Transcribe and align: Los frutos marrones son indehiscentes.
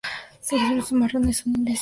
Los 0.51 0.59
frutos 0.63 0.93
marrones 0.93 1.37
son 1.37 1.53
indehiscentes. 1.57 1.79